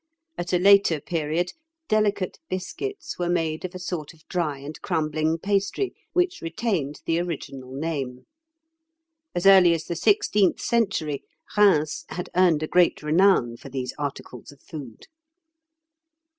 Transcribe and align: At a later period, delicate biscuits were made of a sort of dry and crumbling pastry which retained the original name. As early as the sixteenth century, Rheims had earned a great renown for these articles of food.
At 0.35 0.51
a 0.51 0.57
later 0.57 0.99
period, 0.99 1.51
delicate 1.87 2.39
biscuits 2.49 3.19
were 3.19 3.29
made 3.29 3.63
of 3.65 3.75
a 3.75 3.79
sort 3.79 4.13
of 4.15 4.27
dry 4.27 4.57
and 4.57 4.81
crumbling 4.81 5.37
pastry 5.37 5.93
which 6.11 6.41
retained 6.41 7.01
the 7.05 7.19
original 7.19 7.71
name. 7.71 8.25
As 9.35 9.45
early 9.45 9.73
as 9.75 9.83
the 9.83 9.95
sixteenth 9.95 10.59
century, 10.59 11.21
Rheims 11.55 12.05
had 12.09 12.31
earned 12.35 12.63
a 12.63 12.67
great 12.67 13.03
renown 13.03 13.57
for 13.57 13.69
these 13.69 13.93
articles 13.99 14.51
of 14.51 14.59
food. 14.63 15.05